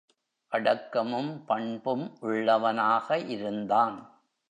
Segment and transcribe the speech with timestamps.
[0.51, 3.17] அடக்கமும், பண்பும் உள்ளவனாக
[3.17, 4.21] இருந்தான்.